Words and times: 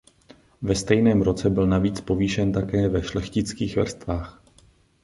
Ve 0.61 0.75
stejném 0.75 1.21
roce 1.21 1.49
byl 1.49 1.67
navíc 1.67 2.01
povýšen 2.01 2.51
také 2.51 2.89
ve 2.89 3.03
šlechtických 3.03 3.77
vrstvách. 3.77 4.43